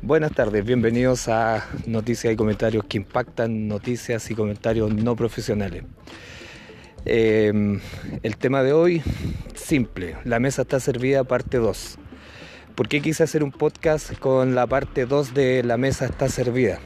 Buenas 0.00 0.30
tardes, 0.30 0.64
bienvenidos 0.64 1.26
a 1.28 1.66
Noticias 1.86 2.32
y 2.32 2.36
Comentarios 2.36 2.84
que 2.84 2.98
impactan, 2.98 3.66
noticias 3.66 4.30
y 4.30 4.36
comentarios 4.36 4.94
no 4.94 5.16
profesionales. 5.16 5.82
Eh, 7.04 7.80
el 8.22 8.36
tema 8.36 8.62
de 8.62 8.72
hoy, 8.72 9.02
simple, 9.54 10.16
la 10.24 10.38
mesa 10.38 10.62
está 10.62 10.78
servida, 10.78 11.24
parte 11.24 11.58
2. 11.58 11.98
¿Por 12.76 12.86
qué 12.86 13.02
quise 13.02 13.24
hacer 13.24 13.42
un 13.42 13.50
podcast 13.50 14.16
con 14.20 14.54
la 14.54 14.68
parte 14.68 15.04
2 15.04 15.34
de 15.34 15.64
la 15.64 15.76
mesa 15.76 16.06
está 16.06 16.28
servida? 16.28 16.78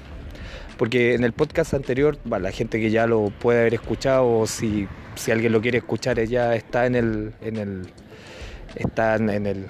Porque 0.78 1.14
en 1.14 1.22
el 1.22 1.34
podcast 1.34 1.74
anterior, 1.74 2.16
la 2.24 2.50
gente 2.50 2.80
que 2.80 2.90
ya 2.90 3.06
lo 3.06 3.28
puede 3.28 3.60
haber 3.60 3.74
escuchado, 3.74 4.26
o 4.26 4.46
si, 4.46 4.88
si 5.16 5.30
alguien 5.30 5.52
lo 5.52 5.60
quiere 5.60 5.78
escuchar, 5.78 6.18
ya 6.24 6.54
está 6.54 6.86
en 6.86 6.94
el, 6.94 7.34
en 7.42 7.56
el, 7.56 7.82
está 8.74 9.16
en 9.16 9.28
el, 9.28 9.66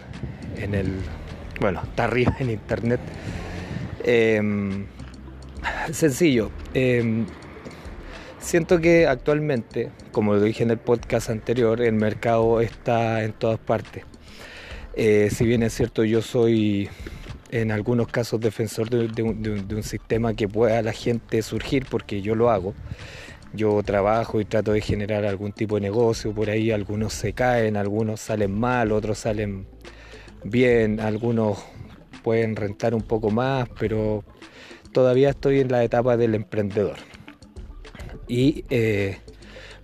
en 0.57 0.75
el, 0.77 0.95
bueno, 1.61 1.83
está 1.85 2.05
arriba 2.05 2.35
en 2.39 2.51
internet. 2.51 3.01
Em, 4.05 4.87
sencillo. 5.93 6.51
Em, 6.75 7.27
siento 8.39 8.81
que 8.81 9.07
actualmente, 9.07 9.91
como 10.11 10.35
lo 10.35 10.41
dije 10.43 10.63
en 10.63 10.71
el 10.71 10.79
podcast 10.79 11.31
anterior, 11.31 11.81
el 11.81 11.95
mercado 11.95 12.61
está 12.61 13.23
en 13.25 13.33
todas 13.33 13.59
partes. 13.59 14.05
Eh, 14.95 15.31
si 15.31 15.47
bien 15.47 15.63
es 15.63 15.75
cierto, 15.75 16.05
yo 16.05 16.21
soy 16.21 16.91
en 17.51 17.71
algunos 17.71 18.09
casos 18.09 18.41
defensor 18.41 18.89
de, 18.91 19.23
un, 19.23 19.83
sistema 19.83 20.35
que 20.35 20.49
pueda 20.49 20.83
la 20.83 20.93
gente 20.93 21.43
surgir, 21.43 21.87
porque 21.89 22.23
yo 22.23 22.35
lo 22.35 22.51
hago. 22.51 22.75
Yo 23.55 23.83
trabajo 23.83 24.41
y 24.41 24.47
trato 24.47 24.73
de 24.73 24.81
generar 24.81 25.27
algún 25.27 25.53
tipo 25.53 25.75
de 25.75 25.83
negocio 25.83 26.33
por 26.33 26.49
ahí, 26.49 26.71
algunos 26.71 27.13
se 27.13 27.35
caen, 27.35 27.77
algunos 27.77 28.21
salen 28.21 28.59
mal, 28.59 28.93
otros 28.93 29.19
salen 29.19 29.67
bien, 30.45 31.01
algunos 31.01 31.59
pueden 32.23 32.57
rentar 32.57 32.95
un 32.95 33.03
poco 33.03 33.31
más, 33.31 33.69
pero 33.79 34.25
todavía 34.93 35.31
estoy 35.31 35.61
en 35.61 35.71
la 35.71 35.83
etapa 35.85 36.17
del 36.17 36.35
emprendedor. 36.35 36.97
Y 38.29 38.65
eh, 38.71 39.19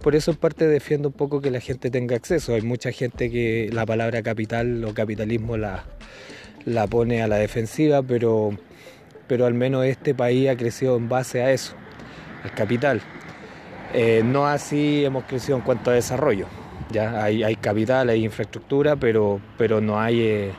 por 0.00 0.15
eso 0.15 0.31
en 0.31 0.37
parte 0.37 0.67
defiendo 0.67 1.09
un 1.09 1.15
poco 1.15 1.41
que 1.41 1.50
la 1.50 1.61
gente 1.61 1.91
tenga 1.91 2.17
acceso. 2.17 2.55
Hay 2.55 2.62
mucha 2.62 2.92
gente 2.92 3.31
que 3.31 3.69
la 3.73 3.84
palabra 3.84 4.23
capital 4.23 4.84
o 4.84 4.95
capitalismo 4.95 5.56
la, 5.56 5.84
la 6.65 6.87
pone 6.87 7.22
a 7.22 7.28
la 7.28 7.37
defensiva, 7.37 8.03
pero, 8.03 8.50
pero 9.27 9.47
al 9.47 9.55
menos 9.55 9.84
este 9.84 10.15
país 10.15 10.48
ha 10.48 10.56
crecido 10.56 10.97
en 10.97 11.09
base 11.09 11.43
a 11.43 11.53
eso, 11.53 11.75
al 12.45 12.53
capital. 12.53 13.00
Eh, 13.95 14.22
no 14.25 14.47
así 14.47 15.05
hemos 15.05 15.25
crecido 15.25 15.56
en 15.56 15.65
cuanto 15.65 15.91
a 15.91 15.95
desarrollo. 15.95 16.47
Ya 16.91 17.22
hay, 17.22 17.42
hay 17.42 17.56
capital, 17.56 18.08
hay 18.08 18.25
infraestructura, 18.25 18.97
pero, 18.97 19.41
pero 19.56 19.81
no 19.81 20.00
hay 20.00 20.20
eh, 20.20 20.53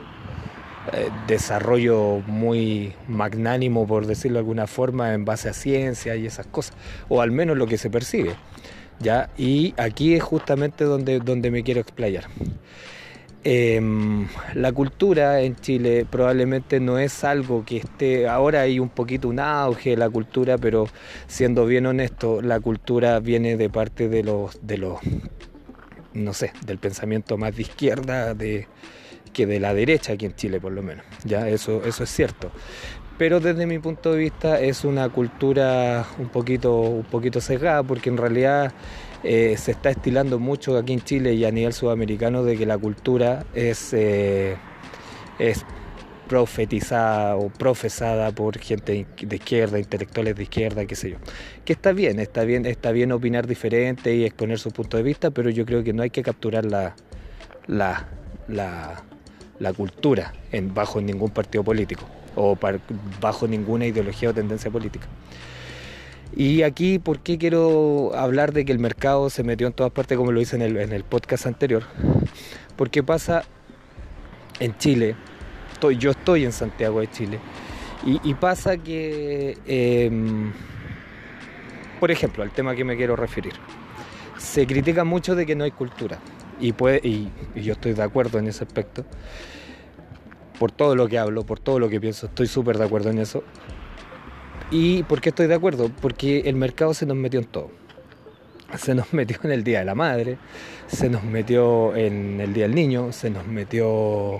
eh, 0.92 1.08
desarrollo 1.26 2.22
muy 2.26 2.94
magnánimo, 3.08 3.86
por 3.86 4.06
decirlo 4.06 4.34
de 4.34 4.40
alguna 4.40 4.66
forma, 4.66 5.12
en 5.12 5.24
base 5.24 5.48
a 5.48 5.52
ciencia 5.52 6.16
y 6.16 6.26
esas 6.26 6.46
cosas, 6.46 6.74
o 7.08 7.20
al 7.20 7.30
menos 7.30 7.56
lo 7.56 7.66
que 7.66 7.78
se 7.78 7.90
percibe. 7.90 8.34
¿ya? 9.00 9.30
Y 9.36 9.74
aquí 9.76 10.14
es 10.14 10.22
justamente 10.22 10.84
donde, 10.84 11.18
donde 11.18 11.50
me 11.50 11.62
quiero 11.62 11.80
explayar. 11.80 12.24
Em, 13.42 14.28
la 14.54 14.70
cultura 14.70 15.40
en 15.40 15.56
Chile 15.56 16.06
probablemente 16.08 16.78
no 16.78 16.98
es 16.98 17.24
algo 17.24 17.64
que 17.64 17.78
esté, 17.78 18.28
ahora 18.28 18.60
hay 18.60 18.78
un 18.78 18.90
poquito 18.90 19.28
un 19.28 19.40
auge 19.40 19.90
de 19.90 19.96
la 19.96 20.10
cultura, 20.10 20.58
pero 20.58 20.88
siendo 21.26 21.64
bien 21.64 21.86
honesto, 21.86 22.42
la 22.42 22.60
cultura 22.60 23.18
viene 23.20 23.56
de 23.56 23.70
parte 23.70 24.10
de 24.10 24.22
los, 24.24 24.58
de 24.66 24.76
los 24.76 24.98
no 26.14 26.32
sé, 26.32 26.52
del 26.64 26.78
pensamiento 26.78 27.36
más 27.36 27.56
de 27.56 27.62
izquierda 27.62 28.34
de, 28.34 28.66
que 29.32 29.46
de 29.46 29.60
la 29.60 29.74
derecha 29.74 30.14
aquí 30.14 30.26
en 30.26 30.34
Chile 30.34 30.60
por 30.60 30.72
lo 30.72 30.82
menos, 30.82 31.04
ya 31.24 31.48
eso, 31.48 31.82
eso 31.84 32.04
es 32.04 32.10
cierto. 32.10 32.50
Pero 33.18 33.38
desde 33.38 33.66
mi 33.66 33.78
punto 33.78 34.12
de 34.12 34.18
vista 34.18 34.60
es 34.60 34.82
una 34.82 35.10
cultura 35.10 36.06
un 36.18 36.30
poquito, 36.30 36.80
un 36.80 37.04
poquito 37.04 37.40
sesgada 37.42 37.82
porque 37.82 38.08
en 38.08 38.16
realidad 38.16 38.72
eh, 39.22 39.56
se 39.58 39.72
está 39.72 39.90
estilando 39.90 40.38
mucho 40.38 40.78
aquí 40.78 40.94
en 40.94 41.02
Chile 41.02 41.34
y 41.34 41.44
a 41.44 41.50
nivel 41.50 41.74
sudamericano 41.74 42.42
de 42.42 42.56
que 42.56 42.64
la 42.64 42.78
cultura 42.78 43.44
es, 43.54 43.92
eh, 43.92 44.56
es 45.38 45.66
profetizada 46.30 47.34
o 47.34 47.48
profesada 47.48 48.30
por 48.30 48.56
gente 48.56 49.04
de 49.20 49.34
izquierda, 49.34 49.80
intelectuales 49.80 50.36
de 50.36 50.44
izquierda, 50.44 50.86
qué 50.86 50.94
sé 50.94 51.10
yo. 51.10 51.16
Que 51.64 51.72
está 51.72 51.90
bien, 51.90 52.20
está 52.20 52.44
bien, 52.44 52.66
está 52.66 52.92
bien 52.92 53.10
opinar 53.10 53.48
diferente 53.48 54.14
y 54.14 54.24
exponer 54.24 54.60
su 54.60 54.70
punto 54.70 54.96
de 54.96 55.02
vista, 55.02 55.32
pero 55.32 55.50
yo 55.50 55.66
creo 55.66 55.82
que 55.82 55.92
no 55.92 56.04
hay 56.04 56.10
que 56.10 56.22
capturar 56.22 56.64
la, 56.64 56.94
la, 57.66 58.06
la, 58.46 59.72
cultura 59.72 60.32
en, 60.52 60.72
bajo 60.72 61.00
ningún 61.00 61.30
partido 61.30 61.64
político 61.64 62.06
o 62.36 62.56
bajo 63.20 63.48
ninguna 63.48 63.86
ideología 63.86 64.30
o 64.30 64.32
tendencia 64.32 64.70
política. 64.70 65.08
Y 66.36 66.62
aquí, 66.62 67.00
¿por 67.00 67.18
qué 67.18 67.38
quiero 67.38 68.12
hablar 68.14 68.52
de 68.52 68.64
que 68.64 68.70
el 68.70 68.78
mercado 68.78 69.30
se 69.30 69.42
metió 69.42 69.66
en 69.66 69.72
todas 69.72 69.90
partes, 69.90 70.16
como 70.16 70.30
lo 70.30 70.40
hice 70.40 70.54
en 70.54 70.92
el, 70.92 71.02
podcast 71.02 71.46
anterior? 71.46 71.82
Porque 72.76 73.02
pasa 73.02 73.42
en 74.60 74.78
Chile, 74.78 75.16
yo 75.90 76.10
estoy 76.10 76.44
en 76.44 76.52
Santiago 76.52 77.00
de 77.00 77.10
Chile, 77.10 77.38
y, 78.02 78.32
pasa 78.34 78.78
que, 78.78 79.58
em, 79.66 80.52
por 81.98 82.10
ejemplo, 82.10 82.42
al 82.42 82.50
tema 82.50 82.74
que 82.74 82.82
me 82.82 82.96
quiero 82.96 83.14
referir, 83.14 83.52
se 84.38 84.66
critica 84.66 85.04
mucho 85.04 85.34
de 85.34 85.44
que 85.44 85.54
no 85.54 85.64
hay 85.64 85.70
cultura, 85.70 86.18
y, 86.60 86.72
y 87.02 87.30
yo 87.62 87.72
estoy 87.74 87.92
de 87.92 88.02
acuerdo 88.02 88.38
en 88.38 88.48
ese 88.48 88.64
aspecto, 88.64 89.04
por 90.58 90.72
todo 90.72 90.94
lo 90.94 91.08
que 91.08 91.18
hablo, 91.18 91.44
por 91.44 91.58
todo 91.58 91.78
lo 91.78 91.88
que 91.88 92.00
pienso, 92.00 92.26
estoy 92.26 92.46
súper 92.46 92.76
de 92.76 92.84
acuerdo 92.84 93.10
en 93.10 93.18
eso. 93.18 93.42
¿Y 94.70 95.02
por 95.04 95.20
qué 95.20 95.30
estoy 95.30 95.46
de 95.46 95.54
acuerdo? 95.54 95.90
Porque 96.00 96.40
el 96.40 96.54
mercado 96.54 96.94
se 96.94 97.06
nos 97.06 97.16
metió 97.16 97.40
en 97.40 97.46
todo. 97.46 97.79
Se 98.76 98.94
nos 98.94 99.12
metió 99.12 99.38
en 99.42 99.52
el 99.52 99.64
Día 99.64 99.80
de 99.80 99.84
la 99.84 99.94
Madre, 99.94 100.38
se 100.86 101.08
nos 101.08 101.24
metió 101.24 101.94
en 101.96 102.40
el 102.40 102.52
Día 102.52 102.64
del 102.64 102.74
Niño, 102.74 103.12
se 103.12 103.30
nos 103.30 103.46
metió 103.46 104.38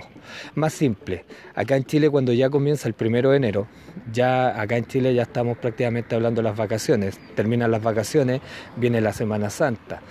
más 0.55 0.73
simple. 0.73 1.25
Acá 1.55 1.75
en 1.75 1.85
Chile 1.85 2.09
cuando 2.09 2.33
ya 2.33 2.49
comienza 2.49 2.87
el 2.87 2.93
primero 2.93 3.31
de 3.31 3.37
enero, 3.37 3.67
ya 4.11 4.59
acá 4.59 4.77
en 4.77 4.85
Chile 4.85 5.13
ya 5.13 5.23
estamos 5.23 5.57
prácticamente 5.57 6.15
hablando 6.15 6.41
de 6.41 6.47
las 6.47 6.57
vacaciones. 6.57 7.19
Terminan 7.35 7.71
las 7.71 7.83
vacaciones, 7.83 8.41
viene 8.77 9.01
la 9.01 9.13
Semana 9.13 9.49
Santa, 9.49 10.01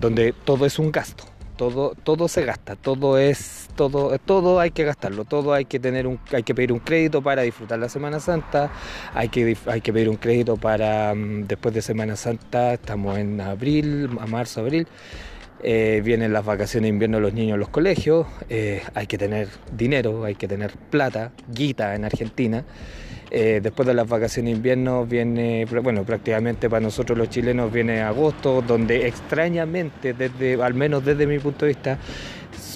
donde 0.00 0.34
todo 0.44 0.66
es 0.66 0.78
un 0.78 0.92
gasto 0.92 1.35
todo, 1.56 1.94
todo 2.02 2.28
se 2.28 2.44
gasta, 2.44 2.76
todo 2.76 3.18
es, 3.18 3.68
todo, 3.74 4.18
todo 4.18 4.60
hay 4.60 4.70
que 4.70 4.84
gastarlo, 4.84 5.24
todo 5.24 5.52
hay 5.52 5.64
que 5.64 5.80
tener 5.80 6.06
un, 6.06 6.18
hay 6.32 6.42
que 6.42 6.54
pedir 6.54 6.72
un 6.72 6.78
crédito 6.78 7.22
para 7.22 7.42
disfrutar 7.42 7.78
la 7.78 7.88
Semana 7.88 8.20
Santa, 8.20 8.70
hay 9.14 9.28
que, 9.28 9.56
hay 9.66 9.80
que 9.80 9.92
pedir 9.92 10.08
un 10.08 10.16
crédito 10.16 10.56
para 10.56 11.14
mm, 11.14 11.46
después 11.46 11.74
de 11.74 11.82
Semana 11.82 12.16
Santa, 12.16 12.74
estamos 12.74 13.18
en 13.18 13.40
abril, 13.40 14.10
a 14.20 14.26
marzo, 14.26 14.60
abril. 14.60 14.86
Eh, 15.62 16.02
vienen 16.04 16.34
las 16.34 16.44
vacaciones 16.44 16.82
de 16.82 16.88
invierno 16.90 17.18
los 17.18 17.32
niños 17.32 17.54
en 17.54 17.60
los 17.60 17.70
colegios, 17.70 18.26
eh, 18.50 18.82
hay 18.94 19.06
que 19.06 19.16
tener 19.16 19.48
dinero, 19.72 20.24
hay 20.24 20.34
que 20.34 20.46
tener 20.46 20.72
plata, 20.90 21.32
guita 21.48 21.94
en 21.94 22.04
Argentina. 22.04 22.64
Eh, 23.38 23.60
después 23.62 23.86
de 23.86 23.92
las 23.92 24.08
vacaciones 24.08 24.52
de 24.52 24.56
invierno 24.56 25.04
viene, 25.04 25.66
bueno, 25.66 26.04
prácticamente 26.04 26.70
para 26.70 26.80
nosotros 26.80 27.18
los 27.18 27.28
chilenos 27.28 27.70
viene 27.70 28.00
agosto, 28.00 28.62
donde 28.66 29.06
extrañamente, 29.06 30.14
desde, 30.14 30.54
al 30.54 30.72
menos 30.72 31.04
desde 31.04 31.26
mi 31.26 31.38
punto 31.38 31.66
de 31.66 31.72
vista, 31.72 31.98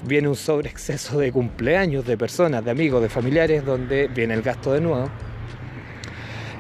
viene 0.04 0.28
un 0.28 0.37
sobreexceso 0.37 1.19
de 1.19 1.32
cumpleaños 1.32 2.04
de 2.04 2.19
personas, 2.19 2.62
de 2.62 2.72
amigos, 2.72 3.00
de 3.00 3.09
familiares, 3.09 3.65
donde 3.65 4.09
viene 4.09 4.34
el 4.34 4.43
gasto 4.43 4.75
de 4.75 4.82
nuevo. 4.82 5.09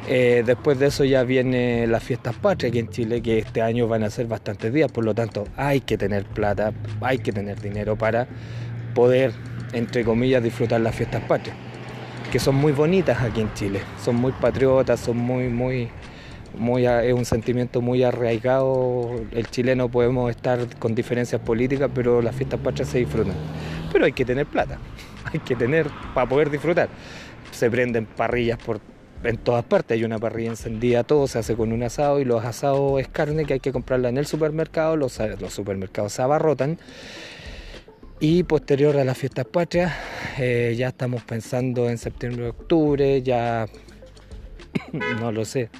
Eh, 0.08 0.44
después 0.46 0.78
de 0.78 0.86
eso 0.86 1.04
ya 1.04 1.22
vienen 1.22 1.92
las 1.92 2.02
fiestas 2.02 2.34
patrias 2.36 2.70
aquí 2.70 2.78
en 2.78 2.88
Chile, 2.88 3.20
que 3.20 3.36
este 3.36 3.60
año 3.60 3.86
van 3.86 4.02
a 4.02 4.08
ser 4.08 4.24
bastantes 4.26 4.72
días, 4.72 4.90
por 4.90 5.04
lo 5.04 5.14
tanto 5.14 5.44
hay 5.58 5.82
que 5.82 5.98
tener 5.98 6.24
plata, 6.24 6.72
hay 7.02 7.18
que 7.18 7.32
tener 7.32 7.60
dinero 7.60 7.96
para 7.96 8.26
poder, 8.94 9.32
entre 9.74 10.06
comillas, 10.06 10.42
disfrutar 10.42 10.80
las 10.80 10.94
fiestas 10.94 11.22
patrias 11.24 11.54
que 12.30 12.38
son 12.38 12.54
muy 12.54 12.72
bonitas 12.72 13.22
aquí 13.22 13.40
en 13.40 13.52
Chile, 13.54 13.80
son 14.02 14.16
muy 14.16 14.32
patriotas, 14.32 15.00
son 15.00 15.16
muy, 15.16 15.48
muy, 15.48 15.88
muy, 16.56 16.86
es 16.86 17.12
un 17.12 17.24
sentimiento 17.24 17.80
muy 17.80 18.04
arraigado. 18.04 19.10
El 19.32 19.48
chileno 19.48 19.88
podemos 19.88 20.30
estar 20.30 20.60
con 20.78 20.94
diferencias 20.94 21.40
políticas, 21.40 21.90
pero 21.92 22.22
las 22.22 22.34
fiestas 22.34 22.60
patrias 22.60 22.88
se 22.88 22.98
disfrutan. 22.98 23.34
Pero 23.92 24.04
hay 24.04 24.12
que 24.12 24.24
tener 24.24 24.46
plata, 24.46 24.78
hay 25.32 25.40
que 25.40 25.56
tener 25.56 25.88
para 26.14 26.28
poder 26.28 26.50
disfrutar. 26.50 26.88
Se 27.50 27.70
prenden 27.70 28.06
parrillas 28.06 28.58
por 28.58 28.80
en 29.22 29.36
todas 29.36 29.64
partes, 29.64 29.96
hay 29.96 30.04
una 30.04 30.18
parrilla 30.18 30.48
encendida, 30.48 31.04
todo 31.04 31.26
se 31.26 31.38
hace 31.38 31.54
con 31.54 31.72
un 31.72 31.82
asado 31.82 32.20
y 32.20 32.24
los 32.24 32.42
asados 32.42 32.98
es 33.00 33.08
carne 33.08 33.44
que 33.44 33.52
hay 33.52 33.60
que 33.60 33.70
comprarla 33.70 34.08
en 34.08 34.16
el 34.16 34.24
supermercado, 34.24 34.96
los, 34.96 35.18
los 35.38 35.52
supermercados 35.52 36.14
se 36.14 36.22
abarrotan 36.22 36.78
y 38.20 38.42
posterior 38.42 38.98
a 38.98 39.04
las 39.04 39.16
fiestas 39.16 39.46
patrias, 39.46 39.92
eh, 40.38 40.74
ya 40.76 40.88
estamos 40.88 41.22
pensando 41.22 41.88
en 41.88 41.96
septiembre, 41.96 42.48
octubre, 42.48 43.22
ya 43.22 43.66
no 45.20 45.32
lo 45.32 45.46
sé. 45.46 45.70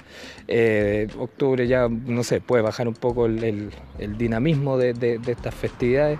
Eh, 0.47 1.07
octubre 1.19 1.67
ya, 1.67 1.87
no 1.87 2.23
sé, 2.23 2.41
puede 2.41 2.63
bajar 2.63 2.87
un 2.87 2.95
poco 2.95 3.27
el, 3.27 3.71
dinamismo 4.17 4.77
de, 4.77 5.19
estas 5.27 5.53
festividades. 5.53 6.17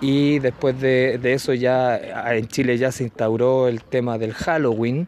Y 0.00 0.40
después 0.40 0.80
de, 0.80 1.20
eso 1.32 1.54
ya 1.54 1.96
en 2.34 2.48
Chile 2.48 2.76
ya 2.76 2.90
se 2.90 3.04
instauró 3.04 3.68
el 3.68 3.84
tema 3.84 4.18
del 4.18 4.32
Halloween. 4.32 5.06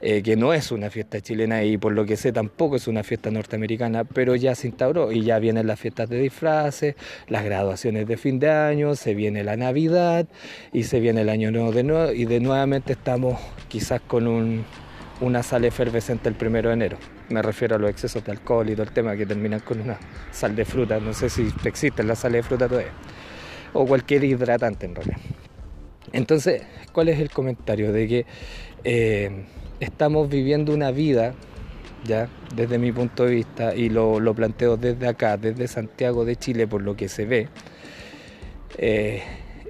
Eh, 0.00 0.22
que 0.22 0.36
no 0.36 0.52
es 0.52 0.72
una 0.72 0.90
fiesta 0.90 1.20
chilena 1.20 1.64
y 1.64 1.78
por 1.78 1.92
lo 1.92 2.04
que 2.04 2.16
sé 2.16 2.32
tampoco 2.32 2.76
es 2.76 2.88
una 2.88 3.02
fiesta 3.02 3.30
norteamericana, 3.30 4.04
pero 4.04 4.36
ya 4.36 4.54
se 4.54 4.68
instauró 4.68 5.12
y 5.12 5.22
ya 5.22 5.38
vienen 5.38 5.66
las 5.66 5.80
fiestas 5.80 6.08
de 6.08 6.18
disfraces, 6.18 6.94
las 7.28 7.44
graduaciones 7.44 8.06
de 8.06 8.16
fin 8.16 8.38
de 8.38 8.50
año, 8.50 8.94
se 8.94 9.14
viene 9.14 9.44
la 9.44 9.56
Navidad 9.56 10.26
y 10.72 10.84
se 10.84 11.00
viene 11.00 11.22
el 11.22 11.28
Año 11.28 11.50
Nuevo 11.50 11.72
de 11.72 11.82
nuevo 11.82 12.12
y 12.12 12.24
de 12.24 12.40
nuevamente 12.40 12.92
estamos 12.92 13.38
quizás 13.68 14.00
con 14.00 14.26
un, 14.26 14.64
una 15.20 15.42
sal 15.42 15.64
efervescente 15.64 16.28
el 16.28 16.34
primero 16.34 16.68
de 16.68 16.74
enero. 16.74 16.98
Me 17.28 17.42
refiero 17.42 17.76
a 17.76 17.78
los 17.78 17.90
excesos 17.90 18.24
de 18.24 18.32
alcohol 18.32 18.68
y 18.68 18.72
todo 18.74 18.84
el 18.84 18.92
tema 18.92 19.16
que 19.16 19.26
terminan 19.26 19.60
con 19.60 19.80
una 19.80 19.98
sal 20.30 20.54
de 20.54 20.64
fruta. 20.64 21.00
No 21.00 21.12
sé 21.12 21.28
si 21.28 21.52
existen 21.64 22.06
las 22.06 22.20
sales 22.20 22.42
de 22.44 22.48
fruta 22.48 22.68
todavía. 22.68 22.92
O 23.72 23.86
cualquier 23.86 24.24
hidratante 24.24 24.86
en 24.86 24.94
realidad. 24.94 25.18
Entonces, 26.12 26.62
¿cuál 26.92 27.08
es 27.08 27.20
el 27.20 27.30
comentario? 27.30 27.92
De 27.92 28.08
que 28.08 28.26
eh, 28.84 29.44
estamos 29.80 30.28
viviendo 30.28 30.72
una 30.72 30.90
vida, 30.90 31.34
ya, 32.04 32.28
desde 32.54 32.78
mi 32.78 32.92
punto 32.92 33.24
de 33.24 33.34
vista, 33.34 33.74
y 33.74 33.88
lo, 33.88 34.34
planteo 34.34 34.76
desde 34.76 35.08
acá, 35.08 35.36
desde 35.36 35.68
Santiago 35.68 36.24
de 36.24 36.36
Chile, 36.36 36.66
por 36.66 36.82
lo 36.82 36.96
que 36.96 37.08
se 37.08 37.24
ve, 37.24 37.48
eh, 38.78 39.22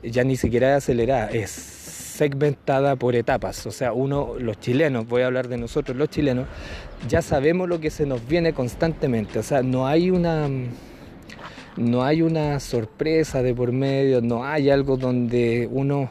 ya 0.02 0.24
ni 0.24 0.36
siquiera 0.36 0.76
es 0.76 0.84
acelerada, 0.84 1.30
es 1.30 1.50
segmentada 1.50 2.96
por 2.96 3.14
etapas. 3.14 3.66
O 3.66 3.70
sea, 3.70 3.92
uno, 3.92 4.34
los 4.38 4.58
chilenos, 4.58 5.06
voy 5.06 5.22
a 5.22 5.26
hablar 5.26 5.48
de 5.48 5.58
nosotros 5.58 5.96
los 5.96 6.08
chilenos, 6.08 6.46
ya 7.08 7.22
sabemos 7.22 7.68
lo 7.68 7.80
que 7.80 7.90
se 7.90 8.06
nos 8.06 8.26
viene 8.26 8.52
constantemente. 8.52 9.38
O 9.38 9.42
sea, 9.42 9.62
no 9.62 9.86
hay 9.86 10.10
una 10.10 10.48
no 11.76 12.04
hay 12.04 12.22
una 12.22 12.58
sorpresa 12.58 13.42
de 13.42 13.54
por 13.54 13.70
medio, 13.70 14.22
no 14.22 14.44
hay 14.44 14.70
algo 14.70 14.96
donde 14.96 15.68
uno 15.70 16.10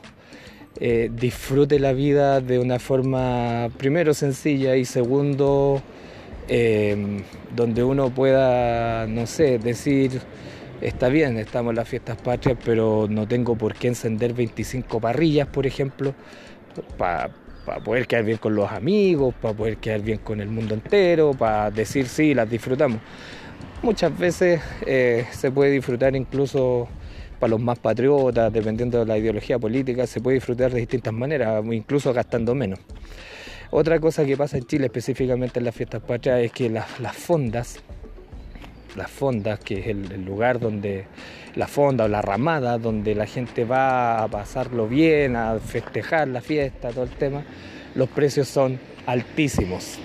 eh, 0.79 1.09
disfrute 1.13 1.79
la 1.79 1.93
vida 1.93 2.41
de 2.41 2.59
una 2.59 2.79
forma, 2.79 3.69
primero, 3.77 4.13
sencilla 4.13 4.75
y 4.75 4.85
segundo, 4.85 5.81
em, 6.47 7.23
donde 7.55 7.83
uno 7.83 8.09
pueda, 8.09 9.07
no 9.07 9.25
sé, 9.25 9.57
decir, 9.57 10.21
está 10.81 11.07
bien, 11.09 11.37
estamos 11.37 11.71
en 11.71 11.77
las 11.77 11.87
fiestas 11.87 12.17
patrias, 12.17 12.57
pero 12.63 13.07
no 13.09 13.27
tengo 13.27 13.55
por 13.55 13.75
qué 13.75 13.87
encender 13.87 14.33
25 14.33 14.99
parrillas, 14.99 15.47
por 15.47 15.65
ejemplo, 15.65 16.13
para 16.97 17.31
poder 17.83 18.05
quedar 18.07 18.25
bien 18.25 18.37
con 18.37 18.55
los 18.55 18.71
amigos, 18.71 19.33
para 19.41 19.53
poder 19.53 19.77
quedar 19.77 20.01
bien 20.01 20.19
con 20.19 20.41
el 20.41 20.49
mundo 20.49 20.73
entero, 20.73 21.31
para 21.33 21.71
decir 21.71 22.07
sí, 22.07 22.33
las 22.33 22.49
disfrutamos. 22.49 22.99
Muchas 23.81 24.17
veces 24.17 24.61
eh, 24.85 25.25
se 25.31 25.51
puede 25.51 25.71
disfrutar 25.71 26.15
incluso 26.15 26.87
para 27.39 27.51
los 27.51 27.59
más 27.59 27.79
patriotas, 27.79 28.51
dependiendo 28.51 28.99
de 28.99 29.05
la 29.05 29.17
ideología 29.17 29.59
política, 29.59 30.07
se 30.07 30.21
puede 30.21 30.35
disfrutar 30.35 30.71
de 30.71 30.79
distintas 30.79 31.13
maneras, 31.13 31.63
incluso 31.71 32.13
gastando 32.13 32.55
menos. 32.55 32.79
Otra 33.71 33.99
cosa 33.99 34.25
que 34.25 34.37
pasa 34.37 34.57
en 34.57 34.65
Chile, 34.65 34.85
específicamente 34.85 35.59
en 35.59 35.65
las 35.65 35.75
fiestas 35.75 36.01
patrias, 36.01 36.39
es 36.39 36.51
que 36.51 36.69
las, 36.69 36.87
fondas, 37.13 37.79
las 38.95 39.09
fondas, 39.09 39.59
que 39.59 39.79
es 39.79 39.87
el, 39.87 40.23
lugar 40.23 40.59
donde 40.59 41.05
la 41.55 41.67
fonda 41.67 42.05
o 42.05 42.07
la 42.07 42.21
ramada, 42.21 42.77
donde 42.77 43.15
la 43.15 43.25
gente 43.25 43.65
va 43.65 44.23
a 44.23 44.27
pasarlo 44.27 44.87
bien, 44.87 45.35
a 45.35 45.59
festejar 45.59 46.27
la 46.27 46.41
fiesta, 46.41 46.89
todo 46.91 47.03
el 47.03 47.09
tema, 47.11 47.43
los 47.95 48.07
precios 48.09 48.47
son 48.47 48.79
altísimos. 49.05 49.99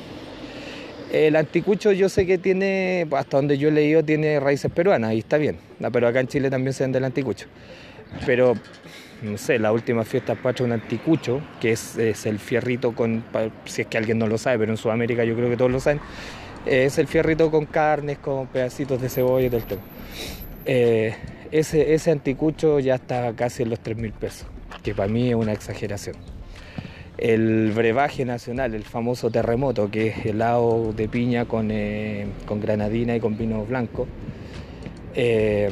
El 1.12 1.34
anticucho 1.34 1.90
yo 1.90 2.08
sé 2.08 2.24
que 2.24 2.38
tiene, 2.38 3.06
hasta 3.10 3.36
donde 3.36 3.58
yo 3.58 3.68
he 3.68 3.72
leído, 3.72 4.04
tiene 4.04 4.38
raíces 4.38 4.70
peruanas 4.70 5.12
y 5.12 5.18
está 5.18 5.38
bien. 5.38 5.56
Pero 5.92 6.06
acá 6.06 6.20
en 6.20 6.28
Chile 6.28 6.50
también 6.50 6.72
se 6.72 6.84
vende 6.84 6.98
el 6.98 7.04
anticucho. 7.04 7.46
Pero, 8.26 8.54
no 9.22 9.36
sé, 9.36 9.58
la 9.58 9.72
última 9.72 10.04
fiesta 10.04 10.36
patria 10.36 10.66
un 10.66 10.72
anticucho, 10.72 11.40
que 11.60 11.72
es, 11.72 11.96
el 11.98 12.38
fierrito 12.38 12.92
con, 12.92 13.24
si 13.64 13.82
es 13.82 13.88
que 13.88 13.98
alguien 13.98 14.18
no 14.18 14.28
lo 14.28 14.38
sabe, 14.38 14.60
pero 14.60 14.72
en 14.72 14.76
Sudamérica 14.76 15.24
yo 15.24 15.34
creo 15.34 15.50
que 15.50 15.56
todos 15.56 15.70
lo 15.72 15.80
saben, 15.80 16.00
es 16.64 16.98
el 16.98 17.08
fierrito 17.08 17.50
con 17.50 17.66
carnes, 17.66 18.18
con 18.18 18.46
pedacitos 18.46 19.00
de 19.02 19.08
cebolla 19.08 19.46
y 19.46 19.50
todo. 19.50 19.80
Eh, 20.64 21.14
ese, 21.50 21.94
ese 21.94 22.12
anticucho 22.12 22.78
ya 22.78 22.96
está 22.96 23.32
casi 23.34 23.64
en 23.64 23.70
los 23.70 23.80
3 23.80 23.96
mil 23.96 24.12
pesos, 24.12 24.46
que 24.82 24.94
para 24.94 25.08
mí 25.08 25.30
es 25.30 25.34
una 25.34 25.52
exageración 25.52 26.16
el 27.20 27.70
brebaje 27.72 28.25
nacional, 28.25 28.75
el 28.75 28.84
famoso 28.84 29.31
terremoto, 29.31 29.90
que 29.90 30.08
es 30.08 30.25
helado 30.25 30.94
de 30.96 31.06
piña 31.06 31.44
con, 31.44 31.70
eh, 31.70 32.26
granadina 32.49 33.14
y 33.14 33.20
con 33.20 33.37
vino 33.37 33.64
blanco. 33.67 34.08
Eh, 35.14 35.69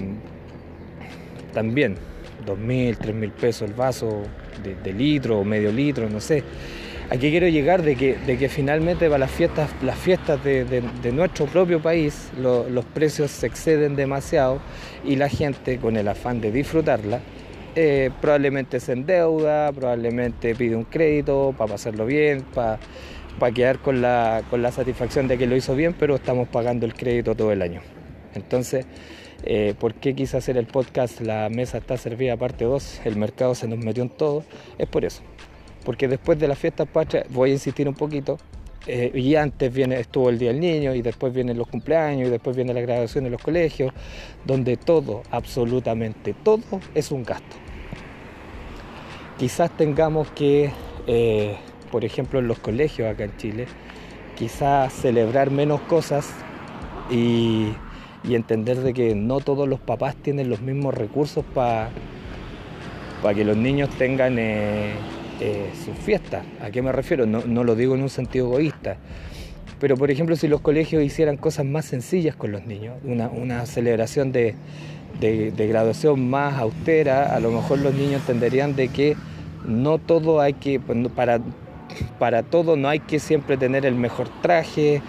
también, 1.55 1.97
dos 2.45 2.59
mil, 2.59 2.99
tres 2.99 3.15
mil 3.15 3.31
pesos 3.31 3.69
el 3.69 3.75
vaso 3.75 4.23
de, 4.63 4.93
litro 4.93 5.39
o 5.39 5.45
medio 5.45 5.73
litro, 5.73 6.11
no 6.11 6.21
sé. 6.21 6.45
Aquí 7.11 7.31
quiero 7.31 7.49
llegar 7.49 7.83
de 7.83 7.97
que, 7.97 8.17
de 8.19 8.37
que 8.37 8.51
finalmente 8.51 9.07
para 9.07 9.21
las 9.21 9.31
fiestas, 9.31 9.71
las 9.83 9.97
fiestas 9.97 10.45
de, 10.45 10.83
nuestro 11.15 11.47
propio 11.47 11.81
país 11.81 12.29
los 12.39 12.85
precios 12.85 13.31
se 13.31 13.47
exceden 13.47 13.97
demasiado 13.97 14.61
y 15.03 15.17
la 15.17 15.31
gente 15.31 15.79
con 15.79 15.97
el 15.97 16.09
afán 16.09 16.43
de 16.43 16.53
disfrutarla 16.53 17.21
eh, 17.75 18.11
probablemente 18.21 18.81
se 18.81 18.93
endeuda, 18.93 19.73
probablemente 19.73 20.55
pide 20.55 20.77
un 20.77 20.85
crédito 20.85 21.55
para 21.57 21.73
pasarlo 21.73 22.07
bien, 22.07 22.43
para, 22.55 22.79
quedar 23.55 23.79
con 23.79 24.01
la, 24.03 24.43
con 24.51 24.63
la 24.63 24.73
satisfacción 24.73 25.29
de 25.29 25.39
que 25.39 25.47
lo 25.47 25.57
hizo 25.57 25.75
bien, 25.75 25.95
pero 25.99 26.17
estamos 26.17 26.49
pagando 26.49 26.87
el 26.87 26.95
crédito 26.95 27.35
todo 27.35 27.53
el 27.53 27.63
año. 27.63 27.81
Entonces, 28.35 28.87
eh, 29.45 29.75
¿por 29.79 29.95
qué 29.95 30.15
quise 30.15 30.37
hacer 30.37 30.57
el 30.57 30.67
podcast 30.67 31.21
La 31.21 31.49
mesa 31.49 31.79
está 31.79 31.97
servida 31.97 32.37
parte 32.37 32.65
2? 32.65 33.03
El 33.05 33.17
mercado 33.17 33.55
se 33.55 33.69
nos 33.69 33.79
metió 33.79 34.03
en 34.03 34.11
todo. 34.11 34.45
Es 34.79 34.89
por 34.89 35.05
eso. 35.05 35.23
Porque 35.85 36.09
después 36.09 36.39
de 36.39 36.49
las 36.49 36.59
fiestas 36.59 36.89
patrias, 36.89 37.27
voy 37.31 37.51
a 37.51 37.53
insistir 37.55 37.89
un 37.89 37.95
poquito, 37.95 38.39
eh, 38.91 39.13
y 39.15 39.35
antes 39.35 39.71
viene, 39.73 40.01
estuvo 40.01 40.31
el 40.31 40.39
Día 40.39 40.51
del 40.51 40.61
Niño 40.61 40.95
y 40.95 41.03
después 41.03 41.35
vienen 41.35 41.59
los 41.59 41.69
cumpleaños 41.69 42.29
y 42.29 42.31
después 42.31 42.57
viene 42.57 42.73
la 42.73 42.81
graduación 42.81 43.27
en 43.27 43.33
los 43.33 43.43
colegios, 43.43 43.93
donde 44.47 44.79
todo, 44.79 45.23
absolutamente 45.31 46.35
todo, 46.43 46.81
es 46.95 47.13
un 47.13 47.23
gasto. 47.23 47.57
Quizás 49.37 49.77
tengamos 49.77 50.31
que, 50.31 50.71
eh, 51.07 51.57
por 51.93 52.07
ejemplo, 52.07 52.39
en 52.39 52.49
los 52.49 52.59
colegios 52.61 53.13
acá 53.13 53.25
en 53.25 53.37
Chile, 53.37 53.67
quizás 54.37 54.91
celebrar 54.95 55.51
menos 55.51 55.83
cosas 55.83 56.31
y, 57.11 57.75
entender 58.25 58.79
de 58.79 58.93
que 58.93 59.15
no 59.15 59.41
todos 59.41 59.67
los 59.67 59.81
papás 59.81 60.15
tienen 60.17 60.51
los 60.51 60.61
mismos 60.61 60.93
recursos 60.93 61.45
para 61.55 61.91
que 63.35 63.45
los 63.45 63.57
niños 63.57 63.91
tengan... 63.99 64.39
Eh, 64.39 64.93
eh, 65.41 65.71
sus 65.85 65.97
fiestas. 65.97 66.45
¿A 66.61 66.71
qué 66.71 66.83
me 66.83 66.93
refiero? 66.93 67.27
No, 67.27 67.65
lo 67.65 67.77
digo 67.77 67.95
en 67.95 68.03
un 68.03 68.11
sentido 68.11 68.47
egoísta. 68.47 68.97
Pero 69.79 69.97
por 69.97 70.11
ejemplo, 70.11 70.35
si 70.35 70.49
los 70.49 70.61
colegios 70.61 71.03
hicieran 71.05 71.37
cosas 71.37 71.65
más 71.65 71.85
sencillas 71.85 72.35
con 72.35 72.51
los 72.51 72.67
niños, 72.67 72.97
una, 73.05 73.65
celebración 73.67 74.33
de, 74.33 74.57
graduación 75.21 76.29
más 76.29 76.59
austera, 76.59 77.35
a 77.35 77.41
lo 77.41 77.53
mejor 77.53 77.79
los 77.79 77.95
niños 77.95 78.23
entenderían 78.23 78.75
de 78.75 78.89
que 78.89 79.17
no 79.65 79.99
todo 79.99 80.41
hay 80.41 80.55
que, 80.55 80.81
pues, 80.81 80.99
para, 81.15 81.41
para 82.19 82.43
todo 82.43 82.77
no 82.77 82.89
hay 82.89 82.99
que 82.99 83.21
siempre 83.21 83.57
tener 83.57 83.87
el 83.87 83.95
mejor 83.95 84.29
traje 84.43 85.01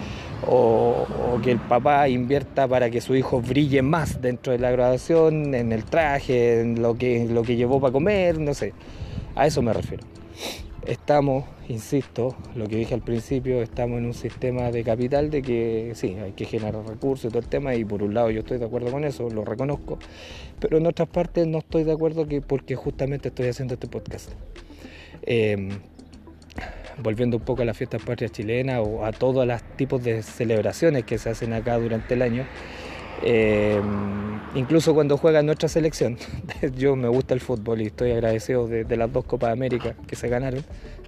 o, 0.48 1.08
que 1.44 1.52
el 1.52 1.60
papá 1.60 2.08
invierta 2.10 2.68
para 2.68 2.90
que 2.90 3.02
su 3.02 3.16
hijo 3.16 3.42
brille 3.42 3.82
más 3.82 4.22
dentro 4.22 4.52
de 4.52 4.60
la 4.60 4.72
graduación, 4.72 5.56
en 5.56 5.72
el 5.72 5.84
traje, 5.86 6.62
en 6.62 6.82
lo 6.82 6.96
que, 6.96 7.26
lo 7.26 7.44
que 7.44 7.56
llevó 7.56 7.80
para 7.80 7.92
comer, 7.92 8.40
no 8.40 8.54
sé. 8.54 8.74
A 9.36 9.48
eso 9.48 9.62
me 9.62 9.74
refiero. 9.74 10.04
Estamos, 10.86 11.44
insisto, 11.68 12.36
lo 12.56 12.68
que 12.68 12.78
dije 12.78 12.94
al 12.94 13.02
principio, 13.02 13.62
estamos 13.62 13.98
en 13.98 14.06
un 14.06 14.14
sistema 14.14 14.72
de 14.72 14.84
capital 14.84 15.30
de 15.30 15.42
que 15.42 15.92
sí, 15.94 16.16
hay 16.16 16.32
que 16.32 16.46
generar 16.46 16.76
recursos 16.88 17.26
y 17.26 17.28
todo 17.30 17.40
el 17.40 17.48
tema, 17.48 17.76
y 17.76 17.84
por 17.84 18.02
un 18.02 18.14
lado 18.14 18.32
yo 18.32 18.40
estoy 18.40 18.60
de 18.60 18.66
acuerdo 18.66 18.90
con 18.90 19.04
eso, 19.04 19.30
lo 19.30 19.44
reconozco, 19.44 20.00
pero 20.60 20.78
en 20.78 20.88
otras 20.88 21.10
partes 21.10 21.46
no 21.48 21.60
estoy 21.60 21.84
de 21.84 21.92
acuerdo 21.92 22.28
que 22.28 22.42
porque 22.42 22.76
justamente 22.76 23.28
estoy 23.28 23.48
haciendo 23.48 23.74
este 23.74 23.88
podcast. 23.88 24.32
Em, 25.24 25.70
volviendo 27.04 27.38
un 27.38 27.44
poco 27.44 27.62
a 27.62 27.66
las 27.66 27.78
fiestas 27.78 28.02
patrias 28.02 28.32
chilenas 28.32 28.82
o 28.86 29.06
a 29.06 29.12
todos 29.12 29.46
los 29.46 29.62
tipos 29.76 30.04
de 30.04 30.24
celebraciones 30.24 31.04
que 31.04 31.18
se 31.18 31.30
hacen 31.30 31.54
acá 31.54 31.78
durante 31.78 32.14
el 32.14 32.22
año, 32.22 32.46
eh, 33.24 33.82
incluso 34.56 34.94
cuando 34.94 35.18
juega 35.18 35.42
nuestra 35.42 35.70
selección, 35.70 36.18
yo 36.78 36.96
me 36.96 37.08
gusta 37.08 37.34
el 37.34 37.40
fútbol 37.40 37.82
y 37.82 37.88
estoy 37.88 38.12
agradecido 38.12 38.68
de, 38.68 38.98
las 38.98 39.12
dos 39.12 39.26
Copas 39.26 39.50
de 39.50 39.54
América 39.54 39.96
que 40.08 40.16
se 40.16 40.28
ganaron. 40.28 40.64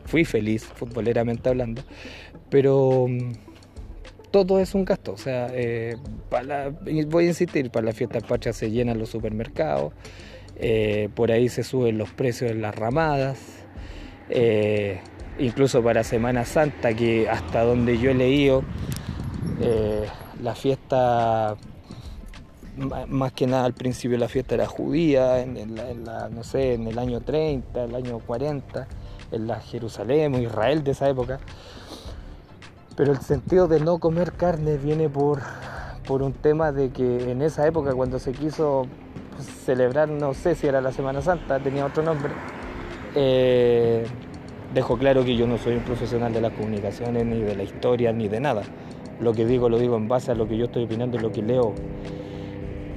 Fui 0.05 0.25
feliz, 0.25 0.63
futboleramente 0.63 1.49
hablando, 1.49 1.83
pero 2.49 3.05
mm, 3.07 3.33
todo 4.31 4.59
es 4.59 4.73
un 4.73 4.85
gasto. 4.85 5.13
O 5.13 5.17
sea, 5.17 5.47
eh, 5.53 5.95
voy 7.07 7.25
a 7.25 7.27
insistir, 7.27 7.69
para 7.69 7.85
las 7.85 7.95
fiestas 7.95 8.23
patrias 8.23 8.55
se 8.55 8.71
llenan 8.71 8.97
los 8.97 9.09
supermercados, 9.09 9.93
eh, 10.57 11.09
por 11.15 11.31
ahí 11.31 11.49
se 11.49 11.63
suben 11.63 11.97
los 11.97 12.09
precios 12.11 12.51
en 12.51 12.61
las 12.61 12.75
ramadas, 12.75 13.39
incluso 15.37 15.83
para 15.83 16.03
Semana 16.03 16.45
Santa, 16.45 16.93
que 16.93 17.29
hasta 17.29 17.63
donde 17.63 17.97
yo 17.97 18.11
he 18.11 18.13
leído, 18.13 18.63
la 20.41 20.55
fiesta 20.55 21.57
más 22.77 23.33
que 23.33 23.47
nada 23.47 23.65
al 23.65 23.73
principio 23.73 24.17
la 24.17 24.27
fiesta 24.27 24.55
era 24.55 24.67
judía, 24.67 25.41
en, 25.41 25.75
la, 26.05 26.29
no 26.29 26.43
sé, 26.43 26.73
en 26.73 26.87
el 26.87 26.97
año 26.99 27.21
30, 27.21 27.83
el 27.83 27.95
año 27.95 28.19
40, 28.19 28.87
en 29.31 29.47
la 29.47 29.59
Jerusalén 29.59 30.35
o 30.35 30.39
Israel 30.39 30.83
de 30.83 30.91
esa 30.91 31.09
época. 31.09 31.39
Pero 32.95 33.11
el 33.11 33.19
sentido 33.19 33.67
de 33.67 33.79
no 33.79 33.99
comer 33.99 34.33
carne 34.33 34.77
viene 34.77 35.09
por, 35.09 35.41
por 36.05 36.21
un 36.21 36.33
tema 36.33 36.71
de 36.71 36.89
que 36.89 37.31
en 37.31 37.41
esa 37.41 37.65
época 37.67 37.93
cuando 37.93 38.19
se 38.19 38.31
quiso 38.31 38.87
celebrar, 39.65 40.09
no 40.09 40.33
sé 40.33 40.55
si 40.55 40.67
era 40.67 40.81
la 40.81 40.91
Semana 40.91 41.21
Santa, 41.21 41.59
tenía 41.59 41.85
otro 41.85 42.03
nombre, 42.03 42.31
eh, 43.15 44.05
dejo 44.73 44.97
claro 44.97 45.23
que 45.23 45.35
yo 45.35 45.47
no 45.47 45.57
soy 45.57 45.75
un 45.75 45.83
profesional 45.83 46.33
de 46.33 46.41
las 46.41 46.53
comunicaciones, 46.53 47.25
ni 47.25 47.41
de 47.41 47.55
la 47.55 47.63
historia, 47.63 48.13
ni 48.13 48.27
de 48.27 48.39
nada. 48.39 48.63
Lo 49.19 49.33
que 49.33 49.45
digo 49.45 49.69
lo 49.69 49.77
digo 49.77 49.97
en 49.97 50.07
base 50.07 50.31
a 50.31 50.35
lo 50.35 50.47
que 50.47 50.57
yo 50.57 50.65
estoy 50.65 50.85
opinando 50.85 51.17
y 51.17 51.21
lo 51.21 51.31
que 51.31 51.41
leo. 51.41 51.73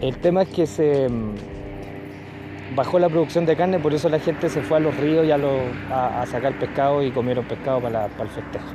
El 0.05 0.19
tema 0.19 0.43
es 0.43 0.51
que 0.51 0.67
se 0.67 1.09
mm, 1.09 2.77
bajó 2.77 2.99
la 2.99 3.09
producción 3.09 3.47
de 3.47 3.57
carne, 3.57 3.79
por 3.79 3.95
eso 3.95 4.11
la 4.11 4.19
gente 4.19 4.51
se 4.51 4.61
fue 4.61 4.77
a 4.77 4.81
los 4.81 4.95
ríos 4.99 5.25
y 5.25 5.31
a, 5.31 6.27
sacar 6.27 6.59
pescado 6.59 7.03
y 7.03 7.11
comieron 7.11 7.47
pescado 7.47 7.81
para, 7.81 8.05
el 8.05 8.29
festejo. 8.29 8.67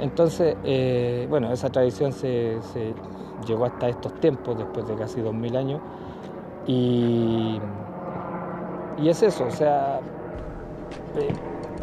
Entonces, 0.00 0.56
eh, 0.64 1.26
bueno, 1.28 1.52
esa 1.52 1.68
tradición 1.68 2.14
se, 2.14 2.56
llegó 3.46 3.66
hasta 3.66 3.90
estos 3.90 4.18
tiempos, 4.18 4.56
después 4.56 4.88
de 4.88 4.94
casi 4.94 5.20
2000 5.20 5.54
años, 5.54 5.82
y, 6.66 7.60
y 8.96 9.08
es 9.10 9.22
eso, 9.22 9.44
o 9.44 9.50
sea, 9.50 10.00
eh, 11.18 11.34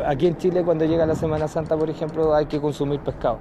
aquí 0.08 0.26
en 0.26 0.38
Chile 0.38 0.64
cuando 0.64 0.86
llega 0.86 1.06
la 1.06 1.14
Semana 1.14 1.48
Santa, 1.48 1.78
por 1.78 1.88
ejemplo, 1.88 2.34
hay 2.34 2.48
que 2.48 2.60
consumir 2.60 3.00
pescado. 3.00 3.38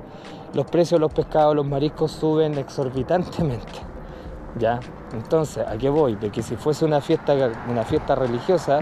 Los 0.53 0.67
precios 0.67 0.99
de 0.99 1.01
los 1.01 1.15
pescados, 1.15 1.57
los 1.57 1.67
mariscos 1.67 2.13
suben 2.13 2.59
exorbitantemente. 2.59 3.92
¿Ya? 4.59 4.81
Entonces, 5.13 5.67
¿a 5.67 5.77
qué 5.79 5.89
voy? 5.89 6.17
De 6.17 6.31
que 6.31 6.43
si 6.43 6.57
fuese 6.57 6.85
una 6.85 7.01
fiesta, 7.01 7.35
una 7.69 7.85
fiesta 7.85 8.15
religiosa, 8.15 8.81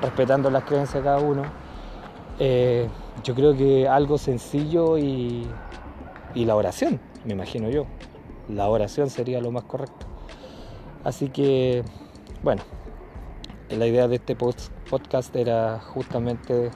respetando 0.00 0.50
las 0.50 0.64
creencias 0.64 1.02
de 1.02 1.02
cada 1.02 1.18
uno, 1.18 1.42
eh, 2.38 2.88
yo 3.24 3.34
creo 3.34 3.56
que 3.56 3.88
algo 3.88 4.18
sencillo 4.18 4.98
y, 4.98 5.46
la 6.34 6.54
oración, 6.54 7.00
me 7.24 7.32
imagino 7.32 7.70
yo. 7.70 7.86
La 8.48 8.68
oración 8.68 9.08
sería 9.08 9.40
lo 9.40 9.50
más 9.50 9.64
correcto. 9.64 10.06
Así 11.02 11.30
que, 11.30 11.82
bueno, 12.42 12.62
la 13.70 13.86
idea 13.86 14.06
de 14.06 14.16
este 14.16 14.36
podcast 14.36 15.34
era 15.34 15.80
justamente 15.80 16.70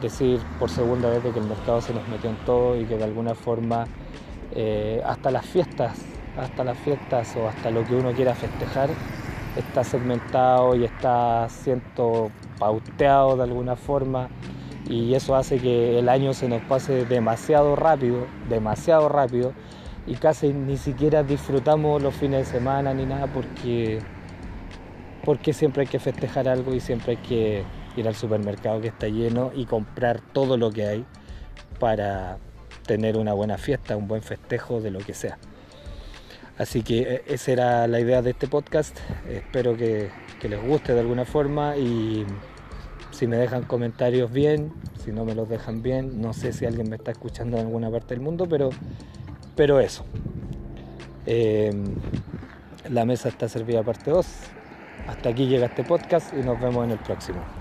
decir 0.00 0.40
por 0.60 0.70
segunda 0.70 1.10
vez 1.10 1.22
que 1.22 1.40
el 1.40 1.46
mercado 1.46 1.80
se 1.80 1.92
nos 1.92 2.06
metió 2.08 2.30
en 2.30 2.36
todo 2.44 2.80
y 2.80 2.84
que 2.84 2.96
de 2.96 3.04
alguna 3.04 3.34
forma 3.34 3.86
eh, 4.54 5.02
hasta 5.04 5.30
las 5.30 5.44
fiestas, 5.44 5.98
hasta 6.38 6.64
las 6.64 6.78
fiestas 6.78 7.34
o 7.36 7.48
hasta 7.48 7.70
lo 7.70 7.84
que 7.84 7.94
uno 7.94 8.12
quiera 8.12 8.34
festejar 8.34 8.90
está 9.56 9.82
segmentado 9.82 10.76
y 10.76 10.84
está 10.84 11.48
siendo 11.48 12.30
pauteado 12.58 13.36
de 13.36 13.42
alguna 13.42 13.76
forma 13.76 14.28
y 14.88 15.14
eso 15.14 15.34
hace 15.36 15.58
que 15.58 15.98
el 15.98 16.08
año 16.08 16.32
se 16.32 16.48
nos 16.48 16.62
pase 16.62 17.04
demasiado 17.04 17.76
rápido, 17.76 18.26
demasiado 18.48 19.08
rápido 19.08 19.52
y 20.06 20.14
casi 20.14 20.52
ni 20.52 20.76
siquiera 20.76 21.22
disfrutamos 21.22 22.02
los 22.02 22.14
fines 22.14 22.46
de 22.46 22.58
semana 22.58 22.94
ni 22.94 23.04
nada 23.04 23.26
porque 23.26 23.98
porque 25.24 25.52
siempre 25.52 25.82
hay 25.82 25.88
que 25.88 25.98
festejar 25.98 26.48
algo 26.48 26.72
y 26.72 26.80
siempre 26.80 27.12
hay 27.12 27.18
que 27.18 27.64
ir 27.96 28.08
al 28.08 28.14
supermercado 28.14 28.80
que 28.80 28.88
está 28.88 29.08
lleno 29.08 29.50
y 29.54 29.66
comprar 29.66 30.20
todo 30.20 30.56
lo 30.56 30.70
que 30.70 30.86
hay 30.86 31.04
para 31.78 32.38
tener 32.86 33.18
una 33.18 33.34
buena 33.34 33.58
fiesta, 33.58 33.96
un 33.96 34.08
buen 34.08 34.22
festejo 34.22 34.80
de 34.80 34.90
lo 34.90 35.00
que 35.00 35.12
sea. 35.12 35.38
Así 36.58 36.82
que 36.82 37.00
eh, 37.00 37.22
esa 37.26 37.52
era 37.52 37.86
la 37.86 38.00
idea 38.00 38.20
de 38.20 38.30
este 38.30 38.48
podcast. 38.48 38.98
Espero 39.28 39.76
que, 39.76 40.10
les 40.42 40.62
guste 40.62 40.92
de 40.92 41.00
alguna 41.00 41.24
forma 41.24 41.76
y 41.76 42.26
si 43.10 43.26
me 43.26 43.36
dejan 43.36 43.62
comentarios 43.64 44.30
bien, 44.32 44.72
si 45.04 45.12
no 45.12 45.24
me 45.24 45.34
los 45.34 45.48
dejan 45.48 45.82
bien, 45.82 46.20
no 46.20 46.32
sé 46.32 46.52
si 46.52 46.66
alguien 46.66 46.88
me 46.88 46.96
está 46.96 47.10
escuchando 47.10 47.56
en 47.56 47.66
alguna 47.66 47.90
parte 47.90 48.14
del 48.14 48.20
mundo, 48.20 48.46
pero, 48.48 48.70
pero 49.56 49.80
eso. 49.80 50.04
Eh, 51.26 51.72
la 52.88 53.04
mesa 53.04 53.28
está 53.28 53.48
servida 53.48 53.82
parte 53.82 54.10
2. 54.10 54.26
Hasta 55.06 55.28
aquí 55.28 55.46
llega 55.46 55.66
este 55.66 55.84
podcast 55.84 56.32
y 56.34 56.44
nos 56.44 56.60
vemos 56.60 56.84
en 56.84 56.92
el 56.92 56.98
próximo. 56.98 57.57